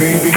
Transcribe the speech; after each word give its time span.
baby. 0.00 0.29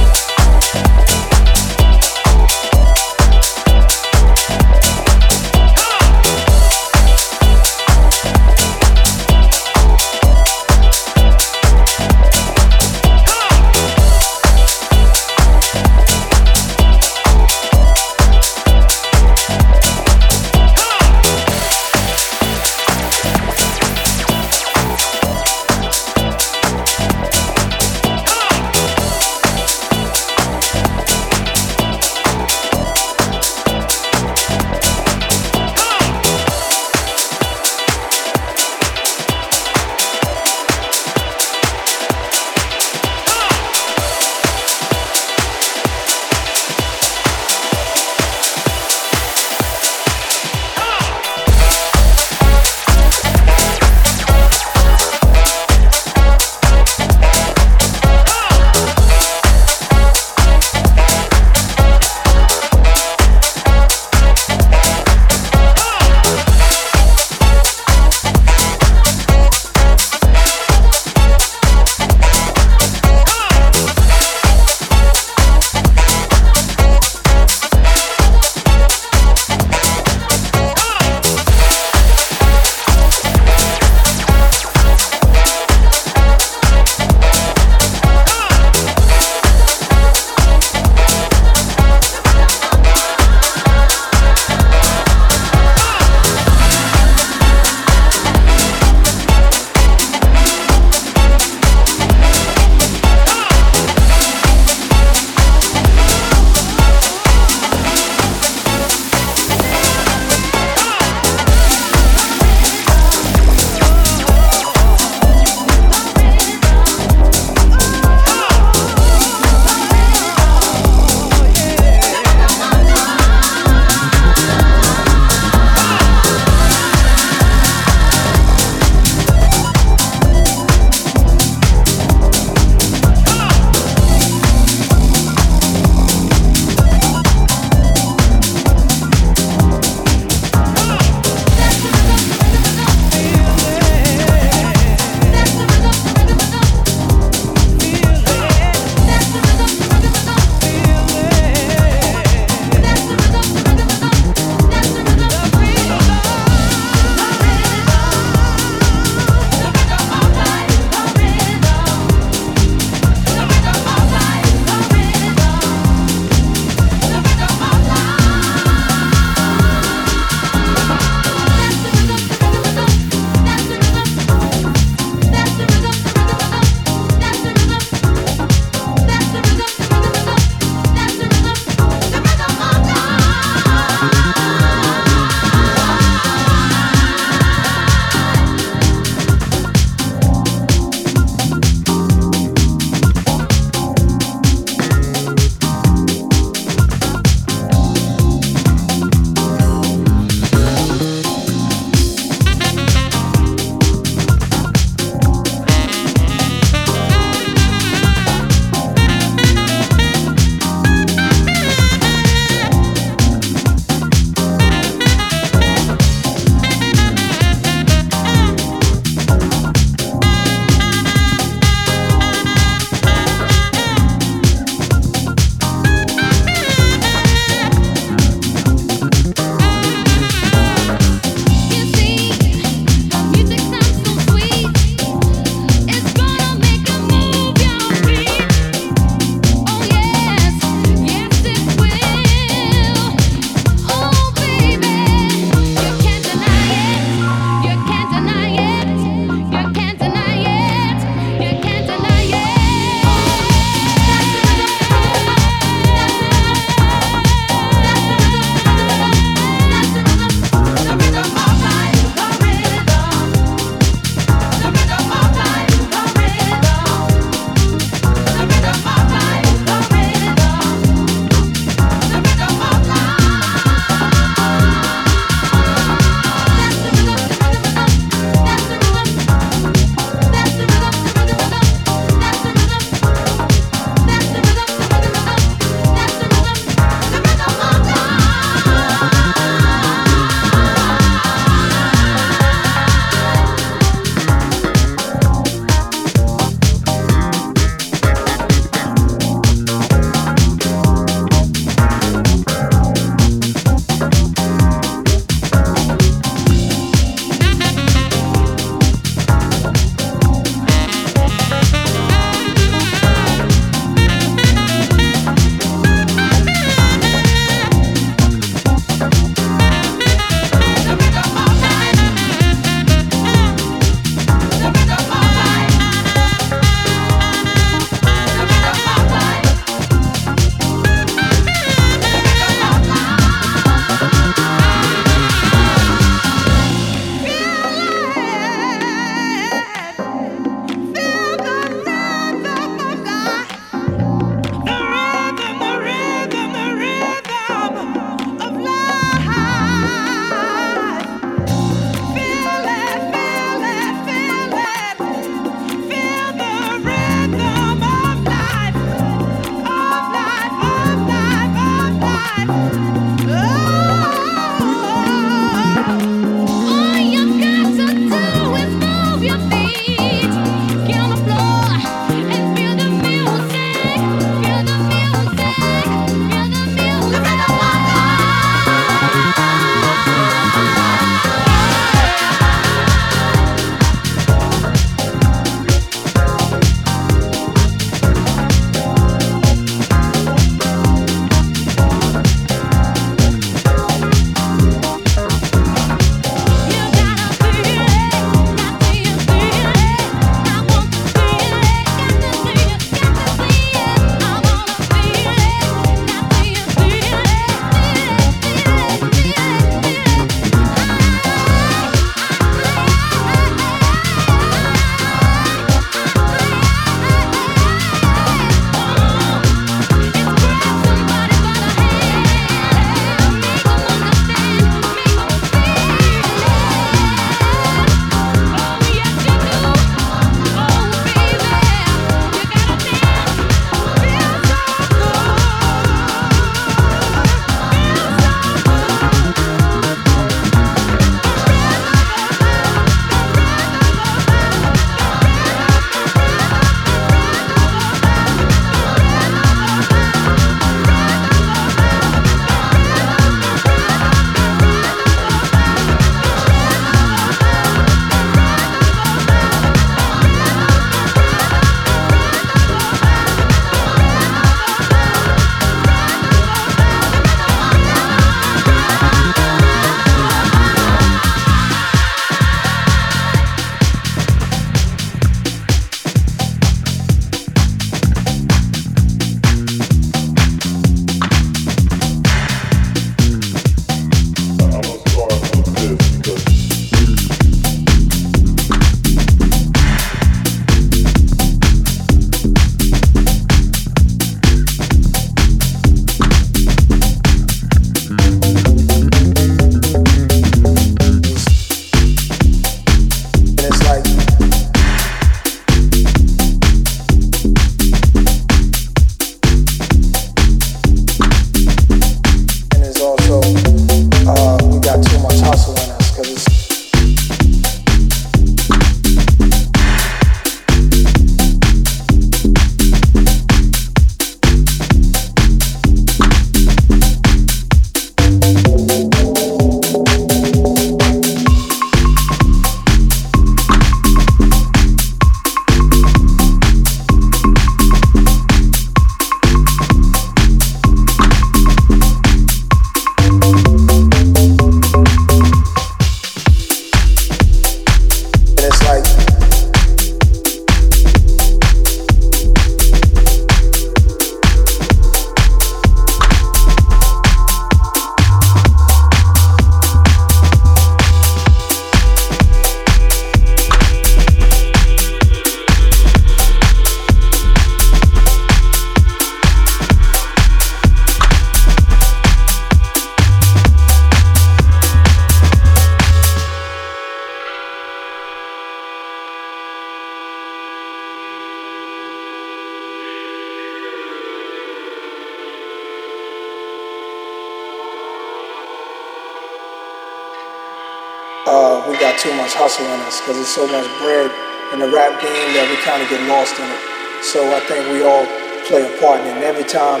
Because 593.28 593.44
there's 593.44 593.68
so 593.68 593.68
much 593.68 593.84
bread 594.00 594.32
in 594.72 594.80
the 594.80 594.88
rap 594.88 595.20
game 595.20 595.52
that 595.52 595.68
we 595.68 595.76
kind 595.84 596.00
of 596.00 596.08
get 596.08 596.16
lost 596.32 596.56
in 596.56 596.64
it. 596.64 596.80
So 597.22 597.44
I 597.54 597.60
think 597.60 597.84
we 597.92 598.00
all 598.00 598.24
play 598.64 598.80
a 598.80 599.00
part 599.00 599.20
in 599.20 599.26
it. 599.26 599.34
And 599.36 599.44
every 599.44 599.64
time, 599.64 600.00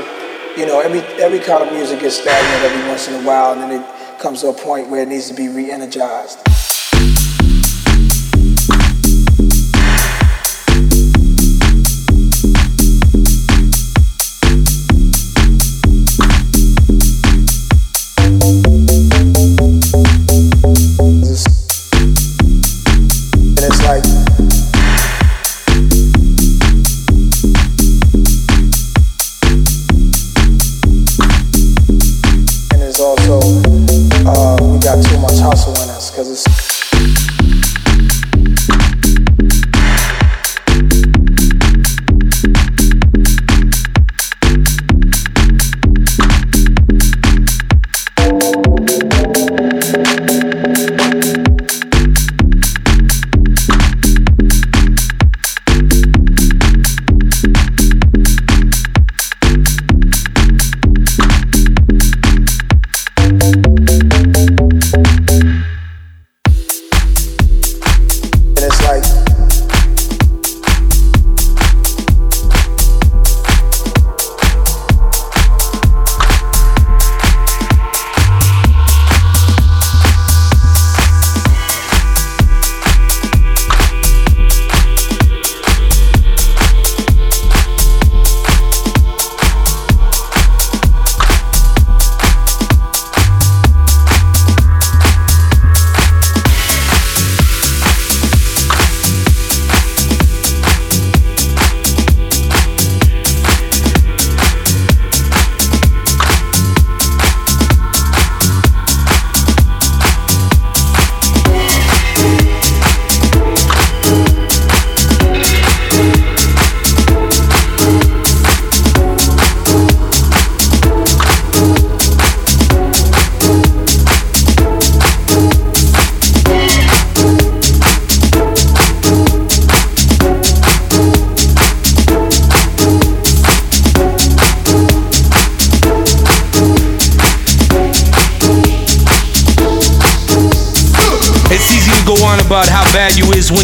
you 0.56 0.64
know, 0.64 0.80
every 0.80 1.00
every 1.20 1.38
kind 1.38 1.62
of 1.62 1.70
music 1.70 2.00
gets 2.00 2.16
stagnant 2.16 2.64
every 2.64 2.88
once 2.88 3.06
in 3.06 3.20
a 3.20 3.26
while, 3.28 3.52
and 3.52 3.60
then 3.60 3.82
it 3.82 4.18
comes 4.18 4.40
to 4.40 4.48
a 4.48 4.54
point 4.54 4.88
where 4.88 5.02
it 5.02 5.08
needs 5.08 5.28
to 5.28 5.34
be 5.34 5.48
re-energized. 5.48 6.40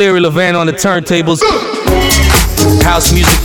Larry 0.00 0.20
Levan 0.20 0.58
on 0.58 0.66
the 0.66 0.72
turntables. 0.72 1.42
House 2.82 3.12
music. 3.12 3.36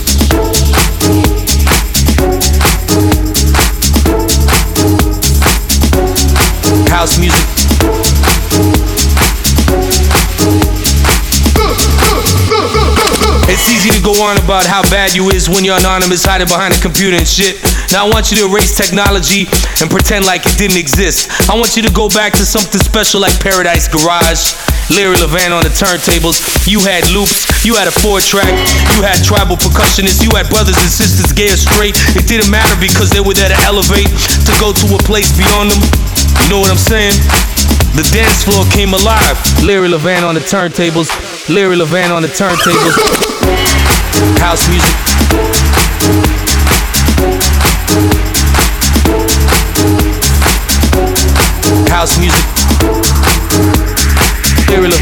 House 6.88 7.18
music. 7.20 7.44
It's 13.48 13.68
easy 13.70 13.90
to 13.90 14.02
go 14.02 14.12
on 14.24 14.38
about 14.38 14.64
how 14.64 14.80
bad 14.88 15.14
you 15.14 15.28
is 15.28 15.50
when 15.50 15.62
you're 15.62 15.76
anonymous, 15.76 16.24
hiding 16.24 16.48
behind 16.48 16.72
a 16.72 16.80
computer 16.80 17.18
and 17.18 17.28
shit. 17.28 17.60
Now 17.92 18.06
I 18.06 18.08
want 18.08 18.30
you 18.30 18.38
to 18.38 18.48
erase 18.48 18.74
technology 18.74 19.44
and 19.82 19.90
pretend 19.90 20.24
like 20.24 20.46
it 20.46 20.56
didn't 20.56 20.78
exist. 20.78 21.28
I 21.50 21.54
want 21.54 21.76
you 21.76 21.82
to 21.82 21.92
go 21.92 22.08
back 22.08 22.32
to 22.32 22.46
something 22.46 22.80
special 22.80 23.20
like 23.20 23.38
Paradise 23.40 23.88
Garage. 23.88 24.75
Larry 24.90 25.18
Levan 25.18 25.50
on 25.50 25.66
the 25.66 25.74
turntables. 25.74 26.38
You 26.66 26.78
had 26.80 27.02
loops, 27.10 27.50
you 27.64 27.74
had 27.74 27.88
a 27.88 27.94
four 27.94 28.20
track, 28.22 28.50
you 28.94 29.02
had 29.02 29.18
tribal 29.24 29.56
percussionists, 29.56 30.22
you 30.22 30.30
had 30.38 30.46
brothers 30.48 30.78
and 30.78 30.90
sisters 30.90 31.32
gay 31.34 31.50
or 31.50 31.58
straight. 31.58 31.98
It 32.14 32.30
didn't 32.30 32.50
matter 32.50 32.74
because 32.78 33.10
they 33.10 33.20
were 33.20 33.34
there 33.34 33.50
to 33.50 33.58
elevate, 33.66 34.06
to 34.46 34.52
go 34.62 34.70
to 34.70 34.86
a 34.94 35.00
place 35.02 35.34
beyond 35.34 35.74
them. 35.74 35.82
You 36.46 36.54
know 36.54 36.60
what 36.62 36.70
I'm 36.70 36.78
saying? 36.78 37.18
The 37.98 38.06
dance 38.12 38.44
floor 38.44 38.62
came 38.70 38.94
alive. 38.94 39.40
Larry 39.64 39.88
Levan 39.88 40.22
on 40.22 40.34
the 40.34 40.44
turntables. 40.44 41.10
Larry 41.48 41.76
Levan 41.76 42.14
on 42.14 42.22
the 42.22 42.28
turntables. 42.28 42.94
House 44.38 44.68
music. 44.68 46.35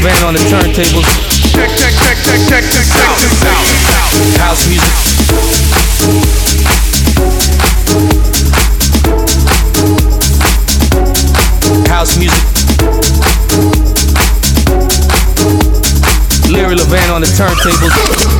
Levan 0.05 0.27
on 0.27 0.33
the 0.35 0.39
turntables. 0.41 1.09
Check, 1.51 1.69
check, 1.77 1.93
check, 1.97 2.17
check, 2.21 2.37
check, 2.47 2.63
check, 2.69 2.85
check 2.93 3.09
this 3.17 3.41
out. 3.43 3.65
House 4.37 4.67
music. 4.69 4.93
House 11.89 12.17
music. 12.19 12.43
Larry 16.51 16.75
Levan 16.75 17.09
on 17.11 17.21
the 17.21 17.27
turntables. 17.27 18.34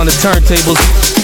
On 0.00 0.06
the 0.06 0.12
turntables. 0.12 1.19